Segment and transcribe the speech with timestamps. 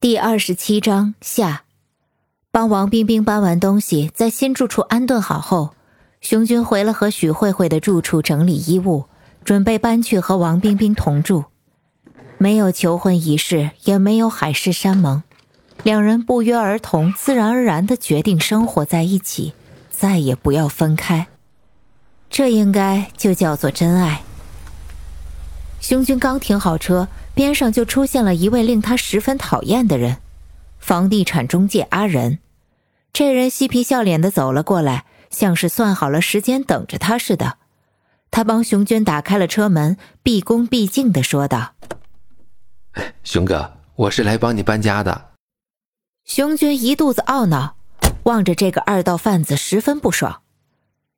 [0.00, 1.64] 第二十七章下，
[2.52, 5.70] 帮王冰冰搬完东西，在新住处安顿好后，
[6.20, 9.06] 熊军回了和许慧慧的住处整理衣物，
[9.44, 11.46] 准备搬去和王冰冰同住。
[12.38, 15.24] 没有求婚仪式，也没有海誓山盟，
[15.82, 19.52] 两人不约而同、自然而然的决定生活在一起，
[19.90, 21.26] 再也不要分开。
[22.30, 24.22] 这应该就叫做真爱。
[25.80, 27.08] 熊军刚停好车。
[27.38, 30.16] 边上就出现了一位令他十分讨厌的人，
[30.80, 32.40] 房地产中介阿仁。
[33.12, 37.58] 这人嬉皮笑脸的走了过来，像是算好了时间等着他似的。
[38.32, 41.74] 他帮熊娟打开了车门，毕恭毕敬的说道
[43.22, 45.28] ：“熊哥，我是来帮你搬家的。”
[46.26, 47.76] 熊娟一肚子懊恼，
[48.24, 50.42] 望着这个二道贩子十分不爽。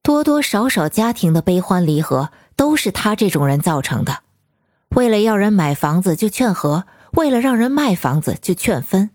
[0.00, 4.22] 多多少少家庭的悲欢离合，都是他这种人造成的。
[4.94, 9.10] 为了要人买房子就劝和，为了让人卖房子就劝分，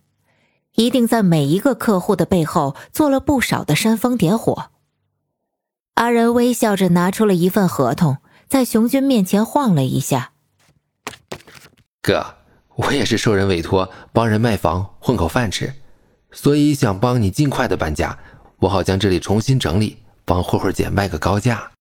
[0.76, 4.71] 一定在每一个客户的背后做了不少的煽风点火。
[5.96, 10.34] 阿仁微笑着拿出了一份合同，在熊军面前晃了一下。
[12.02, 12.36] 哥，
[12.76, 15.74] 我也是受人委托帮人卖房混口饭吃，
[16.32, 18.18] 所以想帮你尽快的搬家，
[18.60, 21.71] 我好将这里重新整理，帮慧慧姐卖个高价。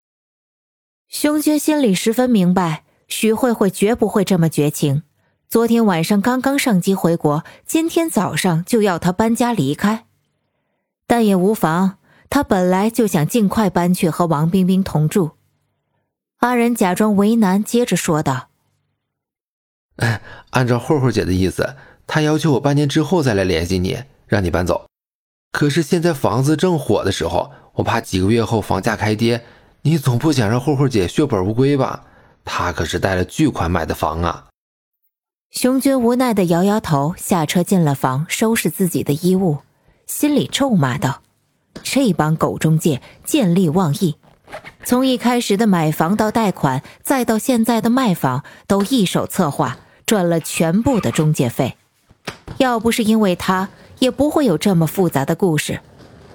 [1.08, 2.84] 熊军心里十分明白。
[3.08, 5.02] 徐慧慧绝不会这么绝情。
[5.48, 10.04] 昨天晚上刚刚上机回国，今天早上就要她搬家离开，
[11.06, 11.96] 但也无妨。
[12.28, 15.30] 她本来就想尽快搬去和王冰冰同住。
[16.40, 18.48] 阿仁假装为难，接着说道
[19.96, 24.84] ：“哎，按照慧慧姐的意思，她要求我半年之后再来联系你，让你搬走。
[25.50, 29.42] 可是现在房子正火的时候，我怕几个月后房价开跌，
[29.80, 32.04] 你总不想让慧慧姐血本无归吧？”
[32.48, 34.46] 他可是带了巨款买的房啊！
[35.50, 39.58] 熊军无奈的摇摇头，下车进了房，收拾自己的衣物，
[40.06, 41.22] 心里咒骂道
[41.84, 44.16] ：“这帮狗中介见利忘义，
[44.84, 51.76] 从一开始的买房到贷款，再到现在的卖房，都一手策划，赚了全部的中介费。
[52.56, 53.68] 要不是因为他，
[53.98, 55.80] 也不会有这么复杂的故事。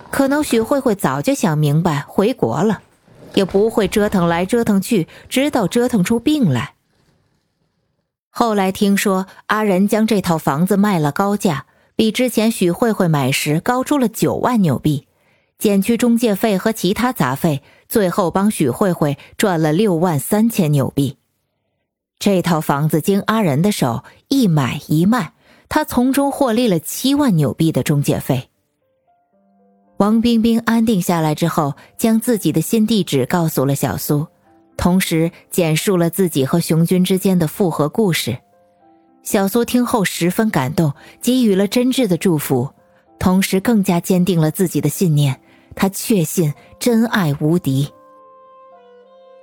[0.10, 2.82] 可能许慧慧早就想明白，回国了。”
[3.34, 6.74] 也不会折腾来折腾去，直到折腾出病来。
[8.30, 15.08] 后来听说阿仁将这套房子卖了高价，比之前许慧慧买时高出了九万纽币，
[15.60, 21.18] 减去中介费和其他杂费，最后帮许慧慧赚了六万三千纽币。
[22.18, 25.34] 这套房子经阿仁的手一买一卖，
[25.70, 28.50] 他从中获利了七万纽币的中介费。
[30.03, 34.28] 王冰冰安定下来之后，将自己的新地址告诉了小苏，
[34.75, 38.38] 同时简述了自己和熊军之间的复合故事。
[39.22, 42.69] 小苏听后十分感动，给予了真挚的祝福，
[43.18, 45.40] 同时更加坚定了自己的信念。
[45.74, 47.88] 他确信真爱无敌。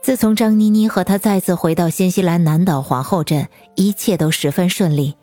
[0.02, 5.16] 自从张妮妮和他再次回到新西兰南岛皇后镇，一切都十分顺利。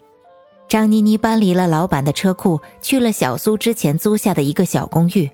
[0.67, 5.29] 张妮妮搬离了老板的车库，去了小苏之前租下的一个小公寓，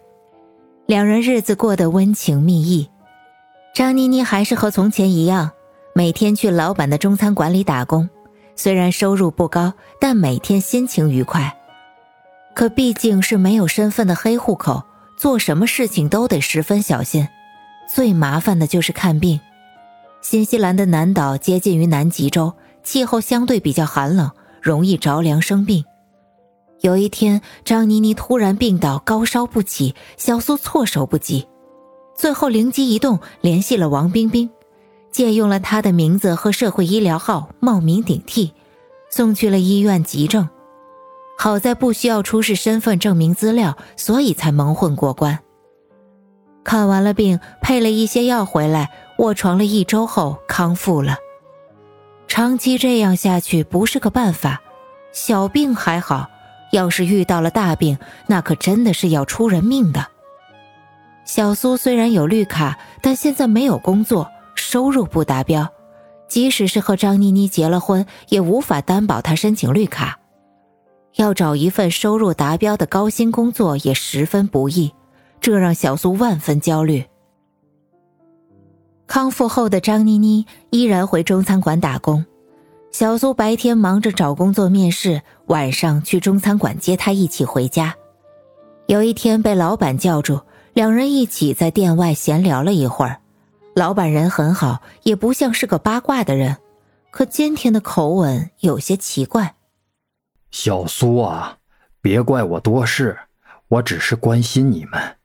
[0.85, 2.87] 两人日子过得温情蜜意。
[3.73, 5.49] 张妮妮还是和从前一样，
[5.95, 8.07] 每天去老板的中餐馆里打工，
[8.55, 11.51] 虽然收入不高，但每天心情愉快。
[12.53, 14.83] 可毕竟是没有身份的黑户口，
[15.17, 17.27] 做什么事情都得十分小心。
[17.91, 19.39] 最麻烦的就是看病。
[20.21, 24.29] 新西兰的南岛接近于南极洲，气候相对比较寒冷。
[24.63, 25.83] 容易着凉生病。
[26.79, 31.47] 有一天，张妮妮突然病倒，高烧不起，小苏措手不及，
[32.15, 34.49] 最后灵机一动，联系了王冰冰，
[35.11, 38.53] 借用了她的名字和社会医疗号，冒名顶替，
[39.09, 40.49] 送去了医院急症。
[41.37, 45.39] 好在不需要出示身份证明资料，所以才蒙混过关。
[46.63, 51.17] 看完了病，配了一些药回来，卧床了一周后康复了。
[52.33, 54.59] 长期这样下去不是个办法，
[55.11, 56.27] 小病还好，
[56.71, 60.07] 要是遇到了大病，那可真的是要出人命的。
[61.25, 65.71] 小苏虽然有绿卡，但现在没有工作，收入不达标，
[66.27, 70.17] 即使是和张妮妮结了婚，也无法担保她申请绿卡。
[71.17, 74.91] 要找一份收入达标的高薪工作也十分不易，
[75.39, 77.05] 这让小苏万分焦虑。
[79.05, 82.25] 康复后的张妮妮依然回中餐馆打工，
[82.93, 87.95] 小苏白天忙着找工作面试，晚上去中餐馆接他一起回家。
[88.85, 90.39] 有一天被老板叫住，
[90.73, 93.19] 两人一起在店外闲聊了一会儿。
[93.73, 96.57] 老板人很好，也不像是个八卦的人，
[97.09, 99.55] 可今天的口吻有些奇怪。
[100.51, 101.57] 小苏啊，
[101.99, 103.17] 别怪我多事，
[103.69, 105.15] 我只是关心你们。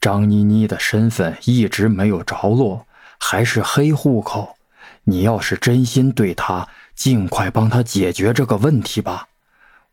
[0.00, 2.86] 张妮妮的身份一直没有着落，
[3.18, 4.56] 还是黑户口。
[5.04, 9.28] 你要是真心对她，尽快帮他解决这个问题吧。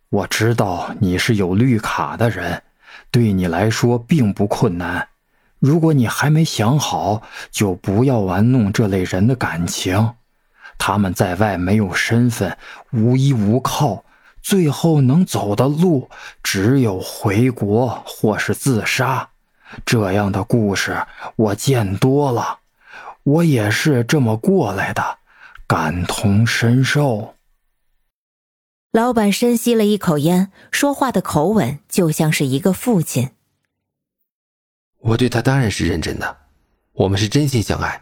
[0.09, 2.63] 我知道你是有绿卡的人，
[3.11, 5.07] 对你来说并不困难。
[5.59, 10.13] 如果你还没想好，就不要玩弄这类人的感情。
[10.77, 12.57] 他们在外没有身份，
[12.91, 14.05] 无依无靠，
[14.41, 16.09] 最后能走的路
[16.41, 19.27] 只有回国或是自杀。
[19.85, 21.05] 这样的故事
[21.35, 22.59] 我见多了，
[23.23, 25.18] 我也是这么过来的，
[25.69, 27.35] 感同身受。
[28.91, 33.29] 老板深吸了一口烟，说话的口吻就像是一个父亲。
[34.97, 36.37] 我对他当然是认真的，
[36.93, 38.01] 我们是真心相爱。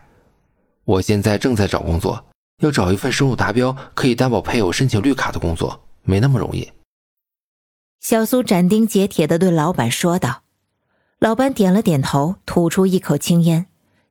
[0.86, 2.26] 我现在正在找工作，
[2.60, 6.72] 要找一份收入达标、可以担保配偶申请绿卡的工作，没那么容易。
[8.00, 10.44] 小苏斩钉截铁的对老板说道。
[11.20, 13.66] 老板点了点头，吐出一口青烟，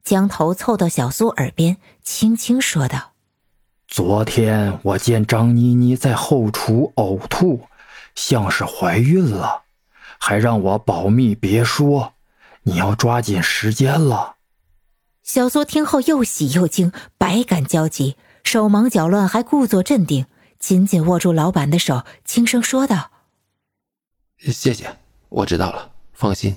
[0.04, 3.14] 将头凑到小苏耳边，轻轻说道
[3.96, 7.62] ：“昨天我见张妮妮在后厨呕吐，
[8.14, 9.62] 像是怀孕了，
[10.18, 12.12] 还让我保密别说。
[12.64, 14.34] 你要抓紧时间了。”
[15.24, 20.26] 小苏听后又喜又惊，百感交集，手忙脚乱，还故作镇定，
[20.58, 23.10] 紧紧握住老板的手，轻声说道
[24.36, 24.94] ：“谢谢，
[25.30, 26.54] 我知道了，放心。”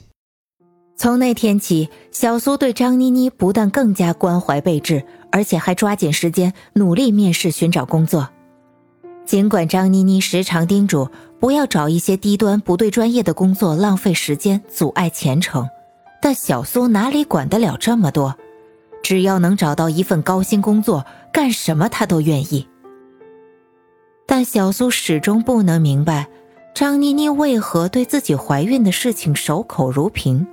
[0.97, 8.29] 从那天起，小苏对张妮妮不但更加关怀备至，而且还抓紧时间努力面试寻找工作。
[9.25, 11.07] 尽管张妮妮时常叮嘱
[11.39, 15.69] 不要找一些低端不对专业的工作，浪费时间，阻碍前程，
[16.21, 18.35] 但小苏哪里管得了这么多？
[19.03, 22.67] 只要能找到一份高薪工作，干什么她都愿意。
[24.25, 26.27] 但小苏始终不能明白，
[26.73, 30.45] 张妮妮为何对自己怀孕的事情守口如瓶。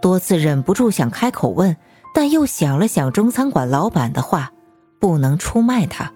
[0.00, 1.76] 多次忍不住想开口问，
[2.16, 4.50] 但又想了想中餐馆老板的话，
[4.98, 6.10] 不能出卖他，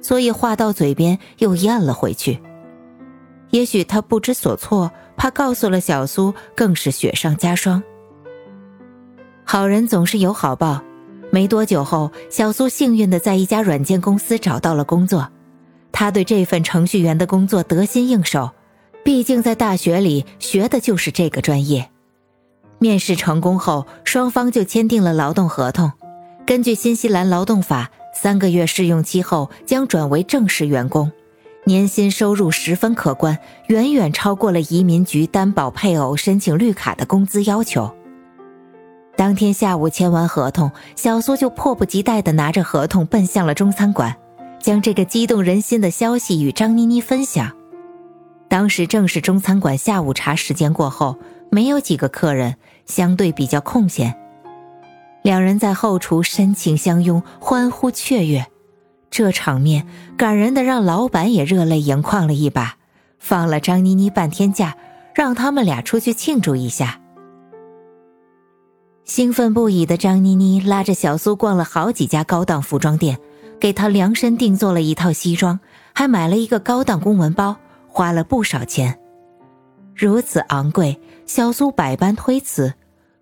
[0.00, 2.40] 所以话到嘴边又咽了回去。
[3.50, 7.82] 也许他不知所措，怕告诉了小苏更是雪上加霜。
[9.42, 10.80] 好人总是有好报，
[11.32, 15.28] 没多久后，小苏幸运的在一家软件公司找到了工作。
[15.90, 18.48] 他对这份程序员的工作得心应手，
[19.02, 21.90] 毕竟在大学里学的就是这个专业。
[22.82, 25.92] 面试成功后，双方就签订了劳动合同。
[26.44, 31.12] 根据新西兰劳动法，三个月试用期后将转为正式员工，
[31.64, 33.38] 年薪收入十分可观，
[33.68, 37.94] 远远超过了移民局担保配偶申请绿卡的工资要求。
[39.14, 44.16] 当天下午签完合同，小苏就迫不及待地拿着合同奔向了中餐馆，
[44.58, 47.52] 将这个激动人心的消息与张妮妮分享。
[48.48, 51.16] 当时正是中餐馆下午茶时间过后，
[51.52, 52.56] 没有几个客人。
[52.84, 54.12] 相对比较空闲，
[55.22, 58.44] 两人在后厨深情相拥，欢呼雀跃，
[59.08, 59.86] 这场面
[60.18, 62.74] 感人的让老板也热泪盈眶了一把，
[63.20, 64.76] 放了张妮妮半天假，
[65.14, 67.00] 让他们俩出去庆祝一下。
[69.04, 73.16] 兴奋不已的张妮妮拉着小苏逛了好几家高档服装店，
[73.60, 75.60] 给她量身定做了一套西装，
[75.94, 77.56] 还买了一个高档公文包，
[77.86, 78.98] 花了不少钱。
[79.94, 82.74] 如此昂贵，小苏百般推辞，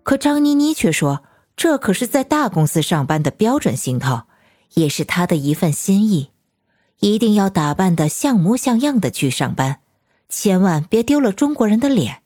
[0.03, 1.23] 可张妮妮却说
[1.55, 4.21] ：“这可是在大公司上班的标准行头，
[4.73, 6.31] 也是她的一份心意，
[6.99, 9.81] 一定要打扮的像模像样的去上班，
[10.29, 12.23] 千万别丢了中国人的脸。”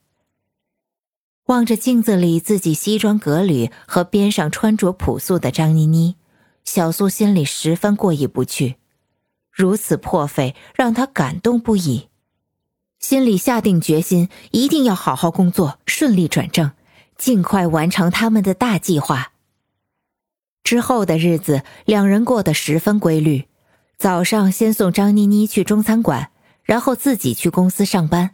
[1.47, 6.15] 望着镜子里自己西装革履和边上穿着朴素的张妮妮，
[6.63, 8.77] 小苏心里十分过意不去，
[9.51, 12.07] 如此破费让她感动不已。
[13.07, 16.71] 心里下定决心，一定要好好工作，顺利转正，
[17.19, 19.33] 尽快完成他们的大计划。
[20.63, 23.45] 之后的日子，两人过得十分规律。
[23.95, 26.31] 早上先送张妮妮去中餐馆，
[26.63, 28.31] 然后自己去公司上班。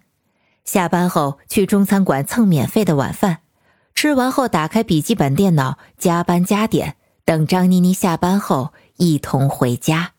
[0.63, 3.39] 下班后去中餐馆蹭免费的晚饭，
[3.93, 10.13] 吃完后打开笔记本电脑加班加点，等张妮妮下班后一同回家。